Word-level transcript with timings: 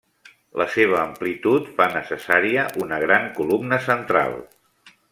La 0.61 0.65
seva 0.75 0.97
amplitud 1.01 1.69
fa 1.77 1.87
necessària 1.97 2.65
una 2.87 3.01
gran 3.07 3.31
columna 3.39 3.81
central. 3.93 4.39